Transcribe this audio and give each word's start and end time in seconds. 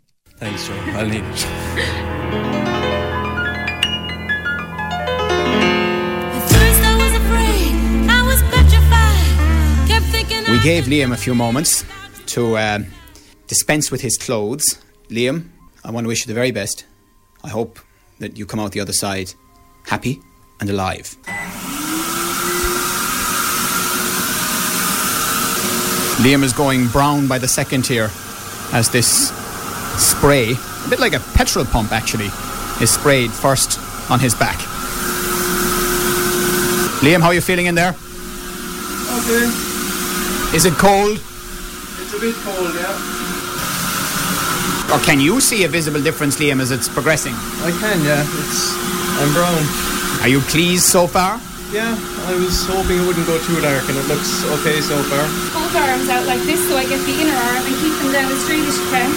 Thanks, 0.45 0.67
Joe. 0.67 0.75
I'll 0.93 1.07
need 1.07 1.23
it. 1.25 1.41
We 10.51 10.61
gave 10.61 10.83
Liam 10.85 11.13
a 11.13 11.17
few 11.17 11.33
moments 11.33 11.83
to 12.27 12.57
uh, 12.57 12.79
dispense 13.47 13.89
with 13.89 14.01
his 14.01 14.19
clothes. 14.19 14.77
Liam, 15.09 15.49
I 15.83 15.89
want 15.89 16.03
to 16.03 16.07
wish 16.09 16.21
you 16.21 16.27
the 16.27 16.35
very 16.35 16.51
best. 16.51 16.85
I 17.43 17.49
hope 17.49 17.79
that 18.19 18.37
you 18.37 18.45
come 18.45 18.59
out 18.59 18.71
the 18.71 18.81
other 18.81 18.93
side 18.93 19.33
happy 19.87 20.21
and 20.59 20.69
alive. 20.69 21.17
Liam 26.21 26.43
is 26.43 26.53
going 26.53 26.87
brown 26.89 27.27
by 27.27 27.39
the 27.39 27.47
second 27.47 27.87
here 27.87 28.11
as 28.71 28.89
this 28.89 29.31
spray, 30.17 30.53
a 30.53 30.89
bit 30.89 30.99
like 30.99 31.13
a 31.13 31.19
petrol 31.33 31.65
pump 31.65 31.91
actually, 31.91 32.29
is 32.81 32.91
sprayed 32.91 33.31
first 33.31 33.79
on 34.09 34.19
his 34.19 34.33
back. 34.35 34.57
Liam, 37.03 37.21
how 37.21 37.27
are 37.27 37.33
you 37.33 37.41
feeling 37.41 37.65
in 37.67 37.75
there? 37.75 37.93
Okay. 39.19 39.45
Is 40.55 40.65
it 40.65 40.73
cold? 40.73 41.19
It's 41.19 42.13
a 42.13 42.19
bit 42.19 42.35
cold, 42.43 42.73
yeah. 42.75 42.95
Or 44.93 44.99
can 45.03 45.19
you 45.19 45.41
see 45.41 45.63
a 45.65 45.67
visible 45.67 46.01
difference, 46.01 46.37
Liam, 46.39 46.61
as 46.61 46.71
it's 46.71 46.87
progressing? 46.87 47.33
I 47.65 47.71
can, 47.81 48.01
yeah. 48.05 48.23
It's 48.23 48.73
I'm 49.19 49.31
brown. 49.33 49.63
Are 50.21 50.29
you 50.29 50.39
pleased 50.41 50.85
so 50.85 51.07
far? 51.07 51.39
Yeah, 51.73 51.97
I 52.29 52.33
was 52.37 52.65
hoping 52.67 52.99
it 53.01 53.05
wouldn't 53.05 53.27
go 53.27 53.37
too 53.43 53.59
dark, 53.59 53.83
and 53.89 53.97
it 53.97 54.07
looks 54.07 54.45
okay 54.61 54.79
so 54.81 54.95
far. 55.11 55.25
Both 55.51 55.75
arms 55.75 56.07
out 56.09 56.25
like 56.25 56.41
this, 56.47 56.61
so 56.69 56.77
I 56.77 56.85
get 56.87 57.01
the 57.03 57.15
inner 57.19 57.35
arm 57.35 57.65
and 57.65 57.75
keep 57.81 57.93
them 57.99 58.13
down 58.13 58.31
as 58.31 58.39
straight 58.45 58.63
as 58.63 58.77
you 58.77 58.87
can, 58.93 59.09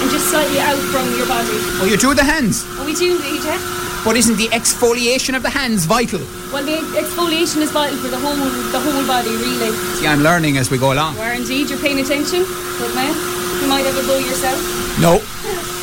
and 0.00 0.10
just 0.10 0.30
slightly 0.30 0.60
out 0.60 0.78
from 0.92 1.06
your 1.16 1.26
body. 1.26 1.58
Oh, 1.82 1.86
you 1.88 1.96
do 1.96 2.14
the 2.14 2.24
hands. 2.24 2.64
And 2.78 2.86
we 2.86 2.94
do 2.94 3.16
indeed, 3.16 3.42
yeah. 3.44 3.58
But 4.04 4.16
isn't 4.16 4.36
the 4.36 4.48
exfoliation 4.48 5.34
of 5.36 5.42
the 5.42 5.50
hands 5.50 5.84
vital? 5.84 6.20
Well, 6.52 6.64
the 6.64 6.78
exfoliation 6.96 7.58
is 7.62 7.70
vital 7.72 7.98
for 7.98 8.08
the 8.08 8.18
whole 8.18 8.36
the 8.36 8.80
whole 8.80 9.06
body, 9.06 9.30
really. 9.30 9.70
See, 9.98 10.06
I'm 10.06 10.22
learning 10.22 10.56
as 10.56 10.70
we 10.70 10.78
go 10.78 10.92
along. 10.92 11.16
You 11.16 11.22
are 11.22 11.34
indeed. 11.34 11.68
You're 11.68 11.80
paying 11.80 11.98
attention. 11.98 12.44
Good 12.44 12.94
man. 12.94 13.14
You 13.60 13.68
might 13.68 13.84
have 13.84 13.96
a 13.98 14.06
go 14.06 14.18
yourself. 14.18 14.58
No. 15.00 15.20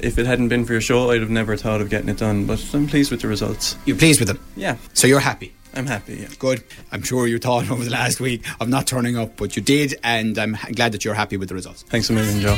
If 0.00 0.18
it 0.18 0.24
hadn't 0.24 0.48
been 0.48 0.64
for 0.64 0.72
your 0.72 0.80
show, 0.80 1.10
I'd 1.10 1.20
have 1.20 1.28
never 1.28 1.54
thought 1.54 1.82
of 1.82 1.90
getting 1.90 2.08
it 2.08 2.16
done, 2.16 2.46
but 2.46 2.58
I'm 2.72 2.86
pleased 2.86 3.10
with 3.10 3.20
the 3.20 3.28
results. 3.28 3.76
You're 3.84 3.98
pleased 3.98 4.18
with 4.18 4.28
them? 4.28 4.40
Yeah, 4.56 4.76
So 4.94 5.06
you're 5.06 5.20
happy? 5.20 5.52
I'm 5.74 5.84
happy, 5.84 6.14
yeah. 6.16 6.28
Good. 6.38 6.64
I'm 6.90 7.02
sure 7.02 7.26
you 7.26 7.38
thought 7.38 7.70
over 7.70 7.84
the 7.84 7.90
last 7.90 8.18
week 8.18 8.46
of 8.60 8.68
not 8.70 8.86
turning 8.86 9.18
up, 9.18 9.36
but 9.36 9.56
you 9.56 9.62
did, 9.62 9.94
and 10.02 10.38
I'm 10.38 10.56
glad 10.74 10.92
that 10.92 11.04
you're 11.04 11.12
happy 11.12 11.36
with 11.36 11.50
the 11.50 11.54
results. 11.54 11.82
Thanks 11.82 12.08
a 12.08 12.14
million, 12.14 12.40
Joe. 12.40 12.56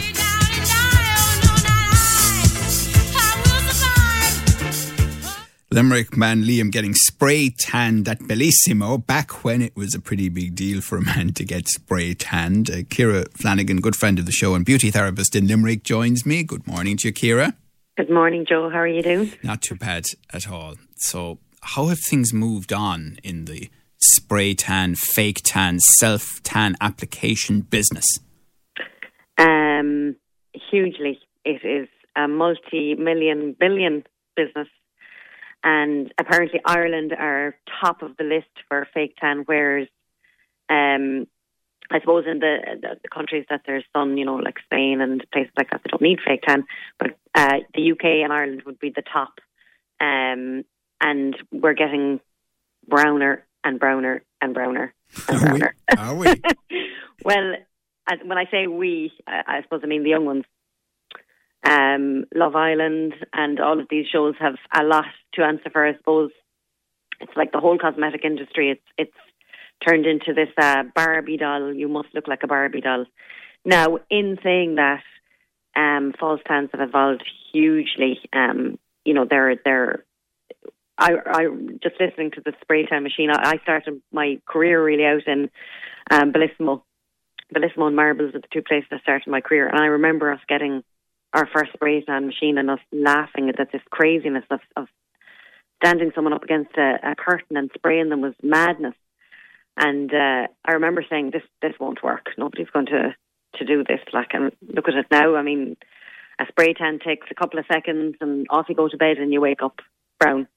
Limerick 5.72 6.16
man 6.16 6.42
Liam 6.42 6.72
getting 6.72 6.94
spray 6.94 7.48
tanned 7.56 8.08
at 8.08 8.18
Bellissimo 8.18 9.06
back 9.06 9.44
when 9.44 9.62
it 9.62 9.76
was 9.76 9.94
a 9.94 10.00
pretty 10.00 10.28
big 10.28 10.56
deal 10.56 10.80
for 10.80 10.98
a 10.98 11.00
man 11.00 11.32
to 11.34 11.44
get 11.44 11.68
spray 11.68 12.12
tanned. 12.12 12.68
Uh, 12.68 12.78
Kira 12.78 13.30
Flanagan, 13.34 13.80
good 13.80 13.94
friend 13.94 14.18
of 14.18 14.26
the 14.26 14.32
show 14.32 14.56
and 14.56 14.64
beauty 14.64 14.90
therapist 14.90 15.36
in 15.36 15.46
Limerick, 15.46 15.84
joins 15.84 16.26
me. 16.26 16.42
Good 16.42 16.66
morning 16.66 16.96
to 16.96 17.08
you, 17.08 17.14
Kira. 17.14 17.54
Good 17.96 18.10
morning, 18.10 18.44
Joe. 18.48 18.68
How 18.68 18.78
are 18.80 18.88
you 18.88 19.00
doing? 19.00 19.32
Not 19.44 19.62
too 19.62 19.76
bad 19.76 20.06
at 20.32 20.50
all. 20.50 20.74
So, 20.96 21.38
how 21.62 21.86
have 21.86 22.00
things 22.00 22.32
moved 22.32 22.72
on 22.72 23.18
in 23.22 23.44
the 23.44 23.70
spray 24.00 24.54
tan, 24.54 24.96
fake 24.96 25.40
tan, 25.44 25.78
self 25.78 26.42
tan 26.42 26.74
application 26.80 27.60
business? 27.60 28.18
Um, 29.38 30.16
hugely. 30.72 31.20
It 31.44 31.64
is 31.64 31.88
a 32.16 32.26
multi-million, 32.26 33.54
billion 33.60 34.02
business. 34.34 34.66
And 35.62 36.12
apparently 36.18 36.60
Ireland 36.64 37.12
are 37.12 37.54
top 37.80 38.02
of 38.02 38.16
the 38.16 38.24
list 38.24 38.48
for 38.68 38.88
fake 38.94 39.16
tan 39.20 39.44
wearers. 39.46 39.88
Um, 40.68 41.26
I 41.90 41.98
suppose 42.00 42.24
in 42.30 42.38
the, 42.38 42.58
the, 42.80 42.88
the 43.02 43.08
countries 43.08 43.44
that 43.50 43.62
there's 43.66 43.84
sun, 43.94 44.16
you 44.16 44.24
know, 44.24 44.36
like 44.36 44.58
Spain 44.64 45.00
and 45.00 45.24
places 45.32 45.52
like 45.56 45.70
that, 45.70 45.82
they 45.84 45.90
don't 45.90 46.02
need 46.02 46.20
fake 46.24 46.42
tan. 46.46 46.64
But 46.98 47.18
uh, 47.34 47.58
the 47.74 47.92
UK 47.92 48.04
and 48.24 48.32
Ireland 48.32 48.62
would 48.64 48.78
be 48.78 48.92
the 48.94 49.02
top. 49.02 49.40
Um, 50.00 50.64
and 51.00 51.36
we're 51.50 51.74
getting 51.74 52.20
browner 52.86 53.44
and 53.64 53.78
browner 53.78 54.22
and 54.40 54.54
browner 54.54 54.94
and 55.28 55.36
Are 55.36 55.52
we? 55.52 55.58
browner. 55.58 55.74
Are 55.98 56.14
we? 56.14 56.26
well, 57.24 57.54
as, 58.08 58.18
when 58.24 58.38
I 58.38 58.44
say 58.50 58.66
we, 58.66 59.12
I, 59.26 59.42
I 59.46 59.62
suppose 59.62 59.80
I 59.82 59.86
mean 59.86 60.04
the 60.04 60.10
young 60.10 60.24
ones. 60.24 60.44
Um, 61.70 62.24
Love 62.34 62.56
Island 62.56 63.14
and 63.32 63.60
all 63.60 63.78
of 63.78 63.86
these 63.88 64.06
shows 64.12 64.34
have 64.40 64.56
a 64.74 64.82
lot 64.82 65.04
to 65.34 65.42
answer 65.42 65.70
for. 65.70 65.86
I 65.86 65.96
suppose 65.96 66.32
it's 67.20 67.36
like 67.36 67.52
the 67.52 67.60
whole 67.60 67.78
cosmetic 67.78 68.24
industry. 68.24 68.70
It's 68.70 68.86
it's 68.98 69.16
turned 69.86 70.04
into 70.04 70.34
this 70.34 70.48
uh, 70.60 70.82
Barbie 70.96 71.36
doll. 71.36 71.72
You 71.72 71.88
must 71.88 72.08
look 72.12 72.26
like 72.26 72.42
a 72.42 72.48
Barbie 72.48 72.80
doll. 72.80 73.06
Now, 73.64 73.98
in 74.10 74.38
saying 74.42 74.76
that, 74.76 75.02
um, 75.76 76.12
false 76.18 76.40
tans 76.44 76.70
have 76.72 76.80
evolved 76.80 77.24
hugely. 77.52 78.18
Um, 78.32 78.78
you 79.04 79.14
know, 79.14 79.26
they're 79.28 79.56
they're. 79.64 80.04
I, 80.98 81.12
I 81.24 81.44
just 81.82 82.00
listening 82.00 82.32
to 82.32 82.42
the 82.44 82.52
spray 82.60 82.84
tan 82.84 83.04
machine. 83.04 83.30
I, 83.30 83.52
I 83.52 83.58
started 83.62 84.02
my 84.12 84.40
career 84.44 84.84
really 84.84 85.06
out 85.06 85.26
in 85.26 85.50
um, 86.10 86.32
Bellissimo, 86.32 86.82
Bellissimo 87.54 87.86
and 87.86 87.96
Marbles 87.96 88.34
are 88.34 88.40
the 88.40 88.48
two 88.52 88.60
places 88.60 88.88
I 88.90 88.98
started 88.98 89.30
my 89.30 89.40
career, 89.40 89.68
and 89.68 89.80
I 89.80 89.86
remember 89.86 90.32
us 90.32 90.40
getting 90.48 90.82
our 91.32 91.48
first 91.54 91.72
spray 91.72 92.02
tan 92.02 92.26
machine 92.26 92.58
and 92.58 92.70
us 92.70 92.80
laughing 92.92 93.48
at 93.48 93.72
this 93.72 93.82
craziness 93.90 94.44
of, 94.50 94.60
of 94.76 94.88
standing 95.82 96.10
someone 96.14 96.32
up 96.32 96.42
against 96.42 96.72
a, 96.76 96.96
a 97.02 97.14
curtain 97.16 97.56
and 97.56 97.70
spraying 97.74 98.08
them 98.08 98.20
was 98.20 98.34
madness. 98.42 98.94
And 99.76 100.12
uh, 100.12 100.48
I 100.64 100.72
remember 100.72 101.04
saying, 101.08 101.30
"This 101.32 101.42
this 101.62 101.72
won't 101.80 102.02
work. 102.02 102.26
Nobody's 102.36 102.70
going 102.70 102.86
to 102.86 103.14
to 103.58 103.64
do 103.64 103.84
this." 103.84 104.00
Like, 104.12 104.28
and 104.32 104.52
look 104.68 104.88
at 104.88 104.94
it 104.94 105.06
now. 105.10 105.36
I 105.36 105.42
mean, 105.42 105.76
a 106.40 106.44
spray 106.48 106.74
tan 106.74 106.98
takes 106.98 107.28
a 107.30 107.34
couple 107.34 107.58
of 107.58 107.66
seconds, 107.72 108.16
and 108.20 108.46
off 108.50 108.66
you 108.68 108.74
go 108.74 108.88
to 108.88 108.96
bed, 108.96 109.18
and 109.18 109.32
you 109.32 109.40
wake 109.40 109.62
up 109.62 109.80
brown. 110.18 110.48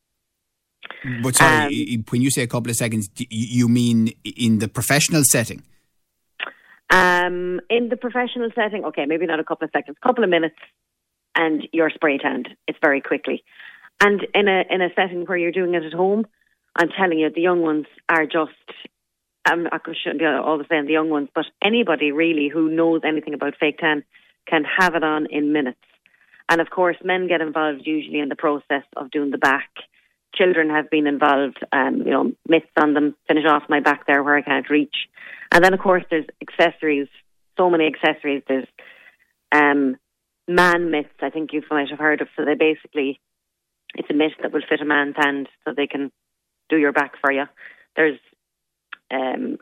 But 1.21 1.35
sorry, 1.35 1.95
Um, 1.95 2.03
when 2.09 2.21
you 2.21 2.31
say 2.31 2.41
a 2.41 2.47
couple 2.47 2.69
of 2.69 2.75
seconds, 2.75 3.09
you 3.29 3.69
mean 3.69 4.09
in 4.23 4.59
the 4.59 4.67
professional 4.67 5.23
setting? 5.23 5.63
Um, 6.93 7.59
in 7.71 7.89
the 7.89 7.97
professional 7.97 8.49
setting, 8.53 8.85
okay, 8.85 9.05
maybe 9.07 9.25
not 9.25 9.39
a 9.39 9.43
couple 9.43 9.65
of 9.65 9.71
seconds, 9.73 9.97
a 9.99 10.07
couple 10.07 10.23
of 10.23 10.29
minutes, 10.29 10.59
and 11.35 11.67
you're 11.71 11.89
spray 11.89 12.19
tanned. 12.19 12.49
It's 12.67 12.77
very 12.83 13.01
quickly. 13.01 13.43
And 13.99 14.21
in 14.35 14.47
a 14.47 14.63
in 14.69 14.81
a 14.81 14.89
setting 14.95 15.25
where 15.25 15.37
you're 15.37 15.51
doing 15.51 15.73
it 15.73 15.83
at 15.83 15.93
home, 15.93 16.27
I'm 16.75 16.89
telling 16.89 17.17
you, 17.17 17.31
the 17.33 17.41
young 17.41 17.61
ones 17.61 17.87
are 18.09 18.25
just. 18.25 18.51
I'm 19.45 19.63
going 19.63 19.97
to 20.05 20.17
be 20.17 20.25
always 20.25 20.67
saying 20.69 20.85
the 20.85 20.93
young 20.93 21.09
ones, 21.09 21.29
but 21.35 21.45
anybody 21.61 22.13
really 22.13 22.47
who 22.47 22.69
knows 22.69 23.01
anything 23.03 23.33
about 23.33 23.55
fake 23.59 23.79
tan 23.79 24.03
can 24.47 24.63
have 24.79 24.95
it 24.95 25.03
on 25.03 25.25
in 25.25 25.51
minutes. 25.51 25.81
And 26.47 26.61
of 26.61 26.69
course, 26.69 26.95
men 27.03 27.27
get 27.27 27.41
involved 27.41 27.81
usually 27.83 28.19
in 28.19 28.29
the 28.29 28.37
process 28.37 28.83
of 28.95 29.11
doing 29.11 29.31
the 29.31 29.37
back. 29.37 29.69
Children 30.35 30.69
have 30.69 30.89
been 30.89 31.07
involved, 31.07 31.59
um, 31.71 31.97
you 32.05 32.11
know, 32.11 32.31
mitts 32.47 32.65
on 32.77 32.93
them, 32.93 33.15
finish 33.27 33.45
off 33.47 33.63
my 33.69 33.79
back 33.79 34.07
there 34.07 34.23
where 34.23 34.35
I 34.35 34.41
can't 34.41 34.69
reach. 34.69 34.95
And 35.51 35.63
then, 35.63 35.73
of 35.73 35.79
course, 35.79 36.03
there's 36.09 36.25
accessories, 36.41 37.07
so 37.57 37.69
many 37.69 37.85
accessories. 37.85 38.41
There's 38.47 38.67
um, 39.51 39.97
man 40.47 40.89
mitts, 40.89 41.13
I 41.21 41.29
think 41.29 41.53
you 41.53 41.61
might 41.69 41.89
have 41.89 41.99
heard 41.99 42.21
of. 42.21 42.27
So 42.35 42.45
they 42.45 42.55
basically, 42.55 43.19
it's 43.95 44.09
a 44.09 44.13
mitt 44.13 44.31
that 44.41 44.51
will 44.51 44.63
fit 44.67 44.81
a 44.81 44.85
man's 44.85 45.15
hand 45.17 45.47
so 45.63 45.73
they 45.75 45.87
can 45.87 46.11
do 46.69 46.77
your 46.77 46.91
back 46.91 47.13
for 47.21 47.31
you. 47.31 47.45
There's 47.95 48.19
um, 49.11 49.57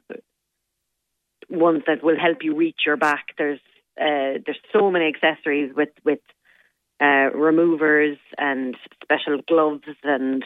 ones 1.49 1.83
that 1.87 2.03
will 2.03 2.17
help 2.19 2.37
you 2.41 2.55
reach 2.55 2.81
your 2.85 2.97
back. 2.97 3.25
There's 3.37 3.59
uh, 3.99 4.39
there's 4.45 4.59
so 4.71 4.89
many 4.89 5.05
accessories 5.07 5.75
with 5.75 5.89
with 6.05 6.19
uh, 7.01 7.29
removers 7.33 8.17
and 8.37 8.77
special 9.03 9.39
gloves 9.47 9.83
and 10.03 10.43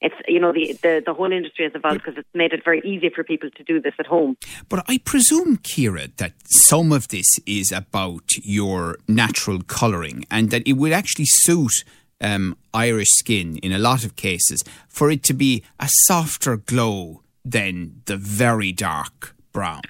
it's 0.00 0.14
you 0.28 0.38
know 0.38 0.52
the 0.52 0.78
the, 0.82 1.02
the 1.04 1.14
whole 1.14 1.32
industry 1.32 1.64
has 1.64 1.74
evolved 1.74 2.02
because 2.02 2.18
it's 2.18 2.28
made 2.34 2.52
it 2.52 2.62
very 2.64 2.80
easy 2.84 3.08
for 3.08 3.24
people 3.24 3.50
to 3.50 3.64
do 3.64 3.80
this 3.80 3.94
at 3.98 4.06
home. 4.06 4.36
But 4.68 4.84
I 4.88 4.98
presume, 4.98 5.56
Kira, 5.58 6.14
that 6.16 6.34
some 6.44 6.92
of 6.92 7.08
this 7.08 7.26
is 7.46 7.72
about 7.72 8.28
your 8.42 8.98
natural 9.08 9.62
colouring 9.62 10.24
and 10.30 10.50
that 10.50 10.62
it 10.66 10.74
would 10.74 10.92
actually 10.92 11.24
suit 11.26 11.72
um, 12.20 12.56
Irish 12.74 13.08
skin 13.10 13.56
in 13.58 13.72
a 13.72 13.78
lot 13.78 14.04
of 14.04 14.16
cases 14.16 14.62
for 14.88 15.10
it 15.10 15.22
to 15.24 15.34
be 15.34 15.64
a 15.80 15.88
softer 16.06 16.56
glow 16.56 17.22
than 17.44 18.02
the 18.06 18.16
very 18.16 18.72
dark 18.72 19.34
brown. 19.52 19.82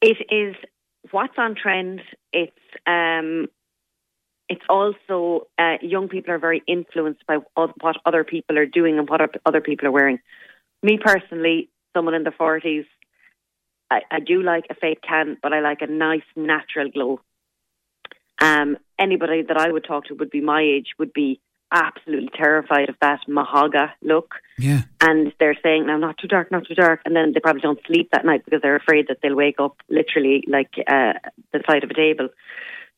It 0.00 0.18
is 0.30 0.54
what's 1.10 1.34
on 1.38 1.54
trend. 1.54 2.00
It's 2.32 2.52
um, 2.86 3.46
it's 4.48 4.64
also 4.68 5.46
uh, 5.58 5.76
young 5.82 6.08
people 6.08 6.32
are 6.32 6.38
very 6.38 6.62
influenced 6.66 7.26
by 7.26 7.38
what 7.54 7.96
other 8.06 8.24
people 8.24 8.58
are 8.58 8.66
doing 8.66 8.98
and 8.98 9.08
what 9.08 9.20
other 9.44 9.60
people 9.60 9.88
are 9.88 9.92
wearing. 9.92 10.18
Me 10.82 10.98
personally, 11.02 11.68
someone 11.94 12.14
in 12.14 12.24
the 12.24 12.30
forties, 12.30 12.84
I, 13.90 14.00
I 14.10 14.20
do 14.20 14.42
like 14.42 14.64
a 14.70 14.74
fake 14.74 15.00
tan, 15.06 15.36
but 15.42 15.52
I 15.52 15.60
like 15.60 15.82
a 15.82 15.86
nice 15.86 16.22
natural 16.36 16.90
glow. 16.90 17.20
Um, 18.40 18.76
anybody 18.98 19.42
that 19.42 19.56
I 19.56 19.70
would 19.70 19.84
talk 19.84 20.06
to 20.06 20.14
would 20.14 20.30
be 20.30 20.40
my 20.40 20.62
age 20.62 20.88
would 20.98 21.12
be 21.12 21.40
absolutely 21.72 22.30
terrified 22.34 22.88
of 22.88 22.94
that 23.02 23.20
mahaga 23.28 23.90
look. 24.02 24.34
Yeah. 24.56 24.82
And 25.00 25.32
they're 25.38 25.58
saying, 25.62 25.86
now, 25.86 25.98
not 25.98 26.16
too 26.18 26.28
dark, 26.28 26.50
not 26.50 26.66
too 26.66 26.74
dark. 26.74 27.00
And 27.04 27.14
then 27.14 27.32
they 27.32 27.40
probably 27.40 27.60
don't 27.60 27.80
sleep 27.86 28.10
that 28.12 28.24
night 28.24 28.44
because 28.44 28.62
they're 28.62 28.76
afraid 28.76 29.08
that 29.08 29.18
they'll 29.22 29.34
wake 29.36 29.60
up 29.60 29.76
literally 29.88 30.44
like 30.48 30.70
uh, 30.86 31.14
the 31.52 31.62
side 31.68 31.84
of 31.84 31.90
a 31.90 31.94
table. 31.94 32.28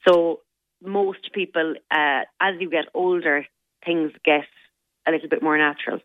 So 0.06 0.40
most 0.82 1.32
people, 1.32 1.74
uh, 1.90 2.20
as 2.40 2.54
you 2.60 2.70
get 2.70 2.86
older, 2.94 3.46
things 3.84 4.12
get 4.24 4.44
a 5.06 5.10
little 5.12 5.28
bit 5.28 5.42
more 5.42 5.56
natural. 5.58 6.00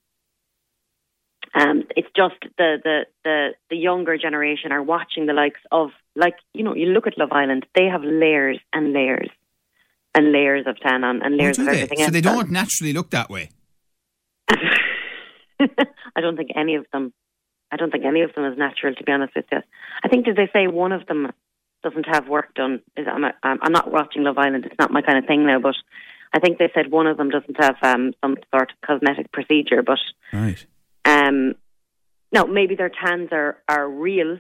Um, 1.54 1.84
it's 1.96 2.10
just 2.16 2.36
the, 2.58 2.78
the, 2.84 3.06
the, 3.24 3.50
the 3.70 3.78
younger 3.78 4.18
generation 4.18 4.72
are 4.72 4.84
watching 4.84 5.26
the 5.26 5.34
likes 5.34 5.60
of, 5.72 5.92
like, 6.16 6.36
you 6.54 6.64
know, 6.64 6.76
you 6.76 6.88
look 6.88 7.08
at 7.08 7.18
Love 7.18 7.32
Island, 7.32 7.66
they 7.76 7.86
have 7.86 8.04
layers 8.04 8.60
and 8.74 8.92
layers 8.92 9.30
and 10.14 10.32
layers 10.34 10.66
of 10.68 10.78
tan 10.80 11.04
on 11.04 11.22
and 11.22 11.36
Oh, 11.36 11.38
layers 11.38 11.56
do 11.58 11.62
of 11.64 11.68
they? 11.68 11.82
everything 11.84 11.98
So 12.00 12.04
else. 12.06 12.12
they 12.12 12.22
don't 12.22 12.52
naturally 12.52 12.92
look 12.94 13.12
that 13.12 13.30
way. 13.30 13.52
I 14.50 16.22
don't 16.22 16.36
think 16.36 16.52
any 16.56 16.76
of 16.76 16.86
them. 16.92 17.14
I 17.72 17.78
don't 17.78 17.92
think 17.92 18.06
any 18.06 18.22
of 18.22 18.34
them 18.36 18.46
is 18.52 18.58
natural. 18.58 18.94
To 18.96 19.04
be 19.04 19.12
honest 19.12 19.34
with 19.36 19.46
you, 19.52 19.60
I 20.04 20.08
think 20.08 20.26
did 20.26 20.36
they 20.36 20.50
say 20.54 20.68
one 20.68 20.92
of 20.92 21.06
them 21.08 21.32
doesn't 21.86 22.08
have 22.14 22.28
work 22.28 22.54
done? 22.56 22.82
Is 22.98 23.06
I'm, 23.10 23.24
I'm 23.24 23.60
I'm 23.62 23.72
not 23.72 23.92
watching 23.92 24.24
Love 24.24 24.38
Island. 24.38 24.66
It's 24.66 24.80
not 24.80 24.92
my 24.92 25.02
kind 25.02 25.18
of 25.20 25.26
thing 25.26 25.46
now. 25.46 25.60
But 25.60 25.76
I 26.34 26.40
think 26.40 26.58
they 26.58 26.70
said 26.74 26.92
one 26.92 27.08
of 27.08 27.18
them 27.18 27.30
doesn't 27.30 27.56
have 27.64 27.76
um, 27.84 28.14
some 28.22 28.36
sort 28.54 28.72
of 28.74 28.78
cosmetic 28.88 29.32
procedure. 29.32 29.82
But 29.82 30.00
Right. 30.34 30.66
um, 31.06 31.54
no, 32.34 32.46
maybe 32.48 32.76
their 32.76 32.90
tans 33.04 33.30
are 33.32 33.58
are 33.70 33.88
real. 33.90 34.40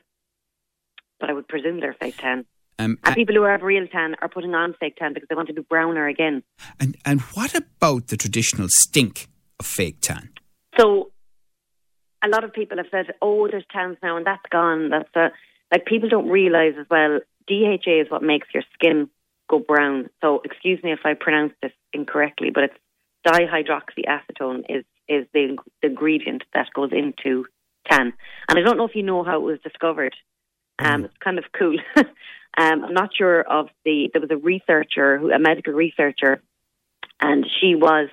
But 1.19 1.30
I 1.30 1.33
would 1.33 1.47
presume 1.47 1.80
they're 1.80 1.95
fake 2.00 2.18
tan. 2.18 2.45
Um, 2.77 2.97
And 3.06 3.15
people 3.15 3.36
who 3.36 3.44
have 3.44 3.62
real 3.62 3.88
tan 3.88 4.15
are 4.21 4.27
putting 4.27 4.53
on 4.53 4.74
fake 4.81 4.97
tan 4.97 5.13
because 5.13 5.30
they 5.30 5.36
want 5.36 5.47
to 5.47 5.53
be 5.53 5.62
browner 5.62 6.07
again. 6.07 6.44
and, 6.81 6.97
and 7.06 7.21
what 7.36 7.56
about 7.56 8.07
the 8.07 8.18
traditional 8.18 8.68
stink 8.69 9.30
of 9.62 9.65
fake 9.65 10.01
tan? 10.01 10.30
So 10.77 11.12
a 12.21 12.27
lot 12.27 12.44
of 12.44 12.51
people 12.51 12.77
have 12.77 12.88
said, 12.92 13.13
"Oh, 13.21 13.47
there's 13.50 13.63
tans 13.71 13.97
now, 14.03 14.18
and 14.18 14.25
that's 14.25 14.50
gone." 14.51 14.89
That's 14.89 15.15
a, 15.15 15.31
like 15.71 15.86
people 15.86 16.09
don't 16.09 16.27
realize 16.27 16.74
as 16.77 16.88
well. 16.89 17.19
DHA 17.47 18.01
is 18.01 18.09
what 18.09 18.24
makes 18.24 18.47
your 18.53 18.63
skin 18.74 19.09
go 19.50 19.59
brown. 19.59 20.09
So 20.21 20.42
excuse 20.44 20.81
me 20.83 20.92
if 20.92 21.00
I 21.06 21.13
pronounce 21.13 21.53
this 21.62 21.71
incorrectly, 21.94 22.50
but 22.53 22.65
it's 22.65 22.77
dihydroxyacetone 23.25 24.65
is 24.69 24.86
is 25.07 25.27
the, 25.33 25.56
the 25.81 25.89
ingredient 25.89 26.44
that 26.53 26.68
goes 26.74 26.92
into 26.92 27.45
tan. 27.89 28.13
And 28.50 28.59
I 28.59 28.62
don't 28.62 28.77
know 28.77 28.88
if 28.88 28.95
you 28.95 29.03
know 29.03 29.24
how 29.24 29.38
it 29.38 29.44
was 29.44 29.59
discovered. 29.63 30.15
Um, 30.80 31.06
it's 31.06 31.18
kind 31.24 31.38
of 31.38 31.45
cool. 31.57 31.77
um, 31.95 32.06
I'm 32.57 32.94
not 32.94 33.12
sure 33.15 33.42
of 33.42 33.68
the. 33.86 34.09
There 34.12 34.21
was 34.21 34.31
a 34.31 34.38
researcher, 34.38 35.19
who, 35.19 35.31
a 35.31 35.39
medical 35.39 35.74
researcher, 35.74 36.42
and 37.21 37.45
she 37.62 37.75
was 37.75 38.09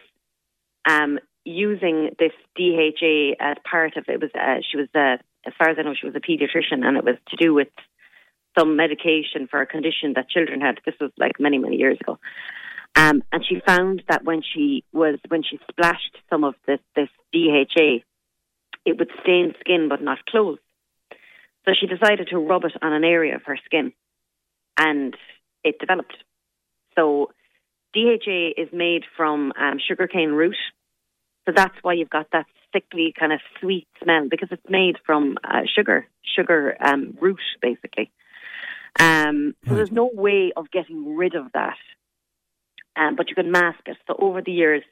um, 0.88 1.19
using 1.44 2.11
this 2.19 2.32
DHA 2.56 3.37
as 3.40 3.56
part 3.69 3.96
of 3.96 4.05
it 4.08 4.20
was 4.20 4.31
uh, 4.34 4.61
she 4.70 4.76
was 4.76 4.88
uh, 4.94 5.17
as 5.46 5.52
far 5.58 5.70
as 5.70 5.76
I 5.79 5.82
know 5.82 5.94
she 5.99 6.06
was 6.06 6.14
a 6.14 6.20
pediatrician 6.20 6.84
and 6.84 6.96
it 6.96 7.05
was 7.05 7.17
to 7.31 7.37
do 7.37 7.52
with 7.52 7.69
some 8.58 8.76
medication 8.76 9.49
for 9.50 9.60
a 9.60 9.66
condition 9.66 10.12
that 10.14 10.28
children 10.28 10.60
had. 10.60 10.81
This 10.84 10.94
was 11.00 11.10
like 11.19 11.40
many 11.40 11.58
many 11.58 11.76
years 11.76 11.99
ago, 12.00 12.19
um, 12.96 13.22
and 13.32 13.44
she 13.46 13.60
found 13.66 14.02
that 14.08 14.25
when 14.25 14.43
she 14.43 14.84
was 14.93 15.19
when 15.28 15.43
she 15.43 15.58
splashed 15.70 16.16
some 16.31 16.44
of 16.44 16.54
this 16.66 16.81
this 16.94 17.08
DHA, 17.32 18.04
it 18.84 18.99
would 18.99 19.10
stain 19.22 19.54
skin 19.60 19.88
but 19.88 20.02
not 20.02 20.25
clothes. 20.26 20.58
So 21.64 21.72
she 21.78 21.87
decided 21.87 22.28
to 22.31 22.38
rub 22.38 22.64
it 22.64 22.72
on 22.82 22.93
an 22.93 23.04
area 23.04 23.37
of 23.37 23.43
her 23.44 23.58
skin, 23.64 23.93
and 24.78 25.16
it 25.64 25.78
developed. 25.78 26.16
So 26.96 27.31
DHA 27.94 28.52
is 28.56 28.69
made 28.72 29.05
from 29.16 29.52
um, 29.58 29.78
sugarcane 29.87 30.31
root. 30.31 30.56
So 31.46 31.52
that's 31.55 31.75
why 31.82 31.94
you've 31.94 32.10
got 32.10 32.28
that 32.32 32.46
sickly 32.72 33.14
kind 33.19 33.32
of 33.32 33.40
sweet 33.60 33.87
smell 34.02 34.28
because 34.28 34.48
it's 34.50 34.69
made 34.69 34.96
from 35.05 35.37
uh, 35.44 35.62
sugar, 35.75 36.06
sugar 36.37 36.76
um, 36.81 37.16
root, 37.20 37.40
basically. 37.60 38.10
Um, 39.00 39.55
so 39.65 39.71
Right. 39.71 39.77
there's 39.77 39.93
no 39.93 40.11
way 40.12 40.53
of 40.56 40.71
getting 40.71 41.17
rid 41.17 41.35
of 41.35 41.47
that, 41.55 41.79
um, 42.97 43.17
but 43.17 43.29
you 43.29 43.35
can 43.35 43.50
mask 43.50 43.81
it. 43.87 43.97
So 44.06 44.15
over 44.19 44.43
the 44.43 44.53
years, 44.53 44.83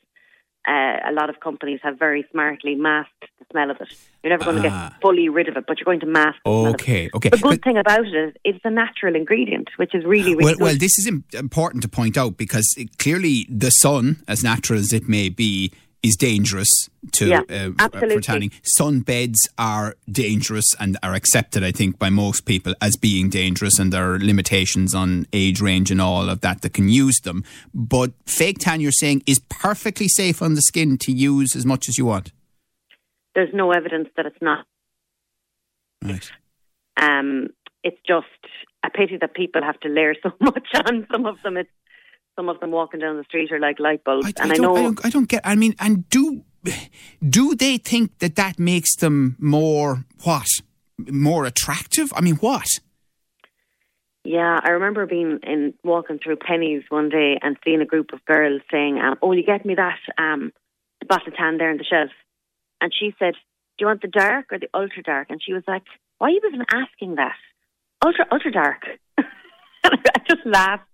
uh, 0.68 0.96
a 1.08 1.12
lot 1.12 1.30
of 1.30 1.40
companies 1.40 1.80
have 1.82 1.98
very 1.98 2.26
smartly 2.30 2.74
masked 2.74 3.24
the 3.38 3.46
smell 3.50 3.70
of 3.70 3.78
it. 3.80 3.88
You're 4.22 4.30
never 4.30 4.44
going 4.44 4.62
to 4.62 4.68
Ah. 4.68 4.90
get 4.90 5.00
fully 5.00 5.28
rid 5.28 5.48
of 5.48 5.56
it, 5.56 5.64
but 5.66 5.78
you're 5.78 5.86
going 5.86 6.00
to 6.00 6.06
mask 6.06 6.36
the 6.44 6.50
smell 6.50 6.66
it. 6.66 6.74
Okay, 6.74 7.10
okay. 7.14 7.28
The 7.30 7.38
good 7.38 7.60
But- 7.60 7.62
thing 7.64 7.78
about 7.78 8.06
it 8.06 8.14
is 8.14 8.34
it's 8.44 8.60
a 8.64 8.70
natural 8.70 9.16
ingredient, 9.16 9.68
which 9.76 9.94
is 9.94 10.04
really, 10.04 10.32
really 10.34 10.44
well, 10.44 10.54
good. 10.54 10.62
well, 10.62 10.74
this 10.76 10.98
is 10.98 11.06
important 11.34 11.82
to 11.82 11.88
point 11.88 12.16
out 12.18 12.36
because 12.36 12.66
it, 12.76 12.98
clearly 12.98 13.46
the 13.48 13.70
sun, 13.70 14.16
as 14.28 14.42
natural 14.44 14.78
as 14.78 14.92
it 14.92 15.08
may 15.08 15.28
be, 15.30 15.72
is 16.02 16.16
dangerous 16.16 16.68
to 17.12 17.26
Yeah, 17.28 17.42
uh, 17.50 17.70
absolutely. 17.78 18.16
for 18.16 18.20
tanning. 18.22 18.50
Sunbeds 18.78 19.36
are 19.58 19.96
dangerous 20.10 20.74
and 20.78 20.96
are 21.02 21.14
accepted, 21.14 21.62
I 21.62 21.72
think, 21.72 21.98
by 21.98 22.08
most 22.10 22.46
people 22.46 22.74
as 22.80 22.96
being 22.96 23.28
dangerous, 23.28 23.78
and 23.78 23.92
there 23.92 24.12
are 24.14 24.18
limitations 24.18 24.94
on 24.94 25.26
age 25.32 25.60
range 25.60 25.90
and 25.90 26.00
all 26.00 26.28
of 26.30 26.40
that 26.40 26.62
that 26.62 26.72
can 26.72 26.88
use 26.88 27.20
them. 27.20 27.44
But 27.74 28.12
fake 28.26 28.58
tan, 28.58 28.80
you're 28.80 28.92
saying, 28.92 29.22
is 29.26 29.40
perfectly 29.48 30.08
safe 30.08 30.40
on 30.42 30.54
the 30.54 30.62
skin 30.62 30.96
to 30.98 31.12
use 31.12 31.54
as 31.54 31.66
much 31.66 31.88
as 31.88 31.98
you 31.98 32.06
want. 32.06 32.32
There's 33.34 33.52
no 33.54 33.70
evidence 33.72 34.08
that 34.16 34.26
it's 34.26 34.40
not. 34.40 34.66
Right. 36.02 36.30
Um, 36.96 37.48
it's 37.84 37.98
just 38.06 38.26
a 38.84 38.90
pity 38.90 39.18
that 39.20 39.34
people 39.34 39.62
have 39.62 39.78
to 39.80 39.88
layer 39.88 40.14
so 40.22 40.32
much 40.40 40.68
on 40.86 41.06
some 41.12 41.26
of 41.26 41.40
them. 41.42 41.56
It's 41.56 41.70
some 42.40 42.48
of 42.48 42.58
them 42.60 42.70
walking 42.70 43.00
down 43.00 43.18
the 43.18 43.24
street 43.24 43.52
are 43.52 43.60
like 43.60 43.78
light 43.78 44.02
bulbs, 44.02 44.26
I, 44.26 44.42
and 44.42 44.52
I 44.52 44.54
I, 44.54 44.56
don't, 44.56 44.62
know 44.62 44.76
I 44.76 44.82
don't, 44.82 45.06
I 45.06 45.10
don't 45.10 45.28
get. 45.28 45.42
I 45.44 45.54
mean, 45.56 45.74
and 45.78 46.08
do 46.08 46.42
do 47.28 47.54
they 47.54 47.76
think 47.76 48.18
that 48.20 48.36
that 48.36 48.58
makes 48.58 48.96
them 48.96 49.36
more 49.38 50.06
what? 50.22 50.48
More 51.10 51.44
attractive? 51.44 52.12
I 52.16 52.22
mean, 52.22 52.36
what? 52.36 52.66
Yeah, 54.24 54.58
I 54.62 54.70
remember 54.70 55.06
being 55.06 55.40
in 55.42 55.74
walking 55.84 56.18
through 56.18 56.36
Penneys 56.36 56.84
one 56.88 57.10
day 57.10 57.38
and 57.42 57.58
seeing 57.62 57.82
a 57.82 57.86
group 57.86 58.12
of 58.14 58.24
girls 58.24 58.62
saying, 58.70 58.98
um, 58.98 59.16
"Oh, 59.20 59.32
you 59.32 59.44
get 59.44 59.66
me 59.66 59.74
that 59.74 59.98
um, 60.16 60.52
bottle 61.06 61.28
of 61.28 61.36
tan 61.36 61.58
there 61.58 61.70
on 61.70 61.76
the 61.76 61.84
shelf," 61.84 62.10
and 62.80 62.90
she 62.98 63.14
said, 63.18 63.34
"Do 63.34 63.80
you 63.80 63.86
want 63.86 64.00
the 64.00 64.08
dark 64.08 64.46
or 64.50 64.58
the 64.58 64.68
ultra 64.72 65.02
dark?" 65.02 65.28
And 65.28 65.42
she 65.42 65.52
was 65.52 65.64
like, 65.68 65.82
"Why 66.16 66.28
are 66.28 66.30
you 66.30 66.40
even 66.46 66.64
asking 66.72 67.16
that? 67.16 67.36
Ultra, 68.02 68.26
ultra 68.32 68.50
dark." 68.50 68.82
and 69.18 69.26
I 69.84 70.18
just 70.26 70.46
laughed 70.46 70.89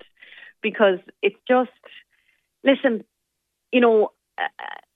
because 0.70 0.98
it's 1.22 1.36
just 1.46 1.70
listen, 2.64 3.04
you 3.72 3.80
know. 3.80 4.10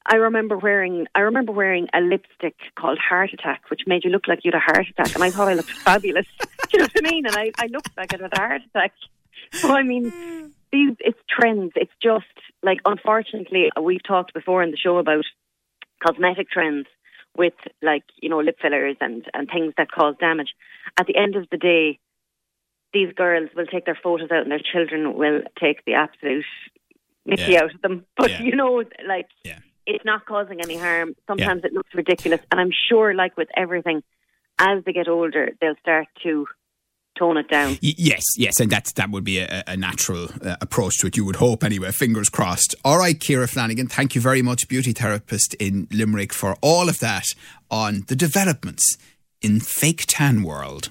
I 0.06 0.16
remember 0.16 0.56
wearing 0.56 1.06
I 1.14 1.20
remember 1.20 1.52
wearing 1.52 1.86
a 1.94 2.00
lipstick 2.00 2.56
called 2.74 2.98
Heart 2.98 3.30
Attack, 3.34 3.70
which 3.70 3.82
made 3.86 4.02
you 4.02 4.10
look 4.10 4.26
like 4.26 4.40
you 4.42 4.50
had 4.50 4.58
a 4.58 4.72
heart 4.72 4.88
attack, 4.88 5.14
and 5.14 5.22
I 5.22 5.30
thought 5.30 5.46
I 5.46 5.54
looked 5.54 5.70
fabulous. 5.88 6.26
Do 6.40 6.46
you 6.72 6.78
know 6.80 6.88
what 6.92 7.06
I 7.06 7.10
mean? 7.10 7.26
And 7.26 7.36
I, 7.36 7.52
I 7.58 7.66
looked 7.66 7.96
like 7.96 8.12
I 8.12 8.16
had 8.20 8.32
a 8.32 8.36
heart 8.36 8.62
attack. 8.74 8.92
So 9.52 9.72
I 9.74 9.82
mean, 9.82 10.12
these 10.70 10.94
it's 11.00 11.18
trends. 11.28 11.72
It's 11.74 11.92
just 12.02 12.36
like 12.62 12.78
unfortunately 12.84 13.70
we've 13.80 14.02
talked 14.02 14.32
before 14.32 14.62
in 14.62 14.70
the 14.70 14.76
show 14.76 14.98
about 14.98 15.24
cosmetic 16.04 16.50
trends 16.50 16.86
with 17.36 17.54
like 17.82 18.04
you 18.20 18.28
know 18.28 18.40
lip 18.40 18.58
fillers 18.60 18.96
and 19.00 19.24
and 19.34 19.48
things 19.48 19.74
that 19.76 19.90
cause 19.90 20.14
damage. 20.20 20.50
At 20.98 21.06
the 21.06 21.16
end 21.16 21.34
of 21.36 21.48
the 21.50 21.56
day, 21.56 21.98
these 22.92 23.12
girls 23.14 23.48
will 23.56 23.66
take 23.66 23.84
their 23.86 23.98
photos 24.02 24.30
out, 24.30 24.42
and 24.42 24.50
their 24.50 24.60
children 24.72 25.14
will 25.14 25.42
take 25.60 25.84
the 25.84 25.94
absolute 25.94 26.44
mickey 27.26 27.52
Yeah. 27.52 27.62
out 27.64 27.74
of 27.74 27.80
them. 27.82 28.04
But 28.16 28.30
Yeah. 28.30 28.42
you 28.42 28.56
know, 28.56 28.82
like 29.06 29.28
Yeah. 29.44 29.58
it's 29.86 30.04
not 30.04 30.26
causing 30.26 30.60
any 30.60 30.76
harm. 30.76 31.14
Sometimes 31.26 31.64
it 31.64 31.72
looks 31.72 31.94
ridiculous, 31.94 32.40
and 32.50 32.60
I'm 32.60 32.72
sure, 32.88 33.14
like 33.14 33.36
with 33.36 33.48
everything, 33.56 34.02
as 34.58 34.84
they 34.84 34.92
get 34.92 35.08
older, 35.08 35.50
they'll 35.60 35.76
start 35.80 36.06
to 36.24 36.46
tone 37.18 37.36
it 37.36 37.48
down. 37.48 37.76
Yes, 37.82 38.22
yes, 38.38 38.60
and 38.60 38.70
that's 38.70 38.92
that 38.92 39.10
would 39.10 39.24
be 39.24 39.38
a, 39.38 39.62
a 39.66 39.76
natural 39.76 40.28
uh, 40.44 40.56
approach 40.60 40.98
to 40.98 41.06
it. 41.08 41.16
You 41.16 41.24
would 41.24 41.36
hope, 41.36 41.64
anyway. 41.64 41.90
Fingers 41.92 42.28
crossed. 42.28 42.74
All 42.84 42.98
right, 42.98 43.18
Kira 43.18 43.48
Flanagan, 43.48 43.88
thank 43.88 44.14
you 44.14 44.20
very 44.20 44.42
much, 44.42 44.68
beauty 44.68 44.92
therapist 44.92 45.54
in 45.54 45.86
Limerick, 45.90 46.32
for 46.32 46.56
all 46.62 46.88
of 46.88 46.98
that 47.00 47.26
on 47.70 48.04
the 48.06 48.16
developments 48.16 48.96
in 49.42 49.60
fake 49.60 50.04
tan 50.06 50.42
world. 50.42 50.90